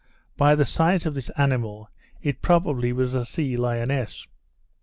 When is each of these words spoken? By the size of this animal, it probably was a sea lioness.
By 0.35 0.55
the 0.55 0.65
size 0.65 1.05
of 1.05 1.13
this 1.13 1.29
animal, 1.37 1.91
it 2.23 2.41
probably 2.41 2.91
was 2.91 3.13
a 3.13 3.23
sea 3.23 3.55
lioness. 3.55 4.27